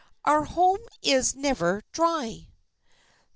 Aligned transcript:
Our 0.25 0.45
home 0.45 0.79
is 1.03 1.35
never 1.35 1.83
dry." 1.91 2.47